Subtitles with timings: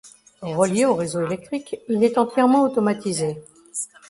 [0.41, 3.37] Relié au réseau électrique il est entièrement automatisé.